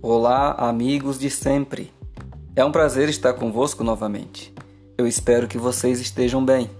Olá, 0.00 0.52
amigos 0.52 1.18
de 1.18 1.28
sempre. 1.28 1.92
É 2.54 2.64
um 2.64 2.70
prazer 2.70 3.08
estar 3.08 3.32
convosco 3.32 3.82
novamente. 3.82 4.54
Eu 4.96 5.08
espero 5.08 5.48
que 5.48 5.58
vocês 5.58 5.98
estejam 5.98 6.44
bem. 6.44 6.70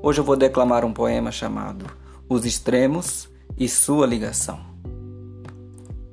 Hoje 0.00 0.20
eu 0.20 0.24
vou 0.24 0.36
declamar 0.36 0.84
um 0.84 0.92
poema 0.92 1.32
chamado 1.32 1.86
Os 2.28 2.46
Extremos 2.46 3.28
e 3.58 3.68
Sua 3.68 4.06
Ligação. 4.06 4.60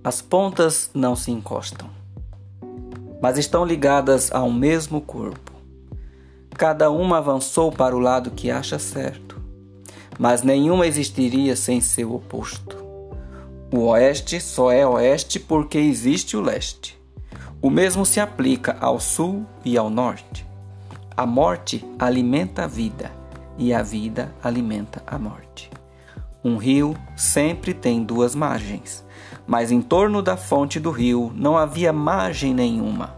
As 0.04 0.24
pontas 0.24 0.90
não 0.92 1.16
se 1.16 1.30
encostam, 1.30 1.88
mas 3.22 3.38
estão 3.38 3.64
ligadas 3.64 4.32
a 4.32 4.42
um 4.42 4.52
mesmo 4.52 5.02
corpo. 5.02 5.52
Cada 6.58 6.90
uma 6.90 7.20
avançou 7.20 7.72
para 7.72 7.96
o 7.96 8.00
lado 8.00 8.32
que 8.32 8.50
acha 8.50 8.80
certo, 8.80 9.40
mas 10.18 10.42
nenhuma 10.42 10.88
existiria 10.88 11.56
sem 11.56 11.80
seu 11.80 12.16
oposto. 12.16 12.73
O 13.76 13.86
oeste 13.88 14.40
só 14.40 14.72
é 14.72 14.86
oeste 14.86 15.40
porque 15.40 15.80
existe 15.80 16.38
o 16.38 16.42
leste. 16.42 16.96
O 17.60 17.72
mesmo 17.72 18.06
se 18.06 18.20
aplica 18.20 18.78
ao 18.80 19.00
sul 19.00 19.48
e 19.66 19.76
ao 19.76 19.90
norte. 19.90 20.46
A 21.18 21.26
morte 21.26 21.84
alimenta 21.98 22.66
a 22.66 22.68
vida 22.68 23.12
e 23.58 23.74
a 23.74 23.82
vida 23.82 24.32
alimenta 24.44 25.02
a 25.08 25.18
morte. 25.18 25.72
Um 26.46 26.58
rio 26.58 26.96
sempre 27.16 27.74
tem 27.74 28.04
duas 28.04 28.36
margens, 28.36 29.04
mas 29.48 29.72
em 29.72 29.82
torno 29.82 30.22
da 30.22 30.38
fonte 30.38 30.80
do 30.80 30.92
rio 30.92 31.32
não 31.36 31.58
havia 31.58 31.92
margem 31.92 32.54
nenhuma. 32.54 33.16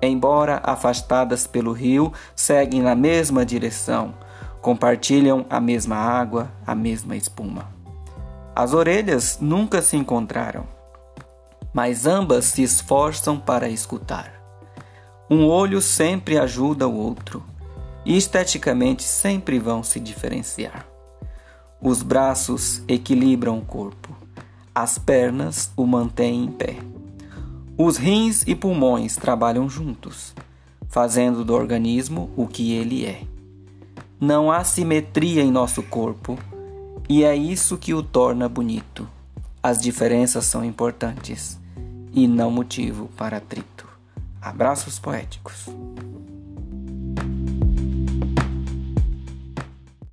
Embora 0.00 0.60
afastadas 0.62 1.44
pelo 1.44 1.72
rio, 1.72 2.12
seguem 2.36 2.82
na 2.82 2.94
mesma 2.94 3.44
direção, 3.44 4.14
compartilham 4.62 5.44
a 5.50 5.58
mesma 5.58 5.96
água, 5.96 6.52
a 6.64 6.72
mesma 6.72 7.16
espuma. 7.16 7.77
As 8.58 8.74
orelhas 8.74 9.38
nunca 9.40 9.80
se 9.80 9.96
encontraram, 9.96 10.66
mas 11.72 12.06
ambas 12.06 12.46
se 12.46 12.60
esforçam 12.60 13.38
para 13.38 13.68
escutar. 13.68 14.32
Um 15.30 15.46
olho 15.46 15.80
sempre 15.80 16.36
ajuda 16.36 16.88
o 16.88 16.92
outro, 16.92 17.44
e 18.04 18.16
esteticamente 18.16 19.04
sempre 19.04 19.60
vão 19.60 19.84
se 19.84 20.00
diferenciar. 20.00 20.84
Os 21.80 22.02
braços 22.02 22.82
equilibram 22.88 23.58
o 23.58 23.64
corpo, 23.64 24.08
as 24.74 24.98
pernas 24.98 25.70
o 25.76 25.86
mantêm 25.86 26.42
em 26.42 26.50
pé. 26.50 26.78
Os 27.78 27.96
rins 27.96 28.42
e 28.44 28.56
pulmões 28.56 29.14
trabalham 29.14 29.70
juntos, 29.70 30.34
fazendo 30.88 31.44
do 31.44 31.54
organismo 31.54 32.28
o 32.36 32.48
que 32.48 32.72
ele 32.72 33.06
é. 33.06 33.22
Não 34.20 34.50
há 34.50 34.64
simetria 34.64 35.44
em 35.44 35.52
nosso 35.52 35.80
corpo 35.80 36.36
e 37.08 37.24
é 37.24 37.34
isso 37.34 37.78
que 37.78 37.94
o 37.94 38.02
torna 38.02 38.48
bonito. 38.48 39.08
As 39.62 39.80
diferenças 39.80 40.44
são 40.44 40.64
importantes 40.64 41.58
e 42.12 42.28
não 42.28 42.50
motivo 42.50 43.08
para 43.16 43.38
atrito. 43.38 43.88
Abraços 44.40 44.98
poéticos. 44.98 45.66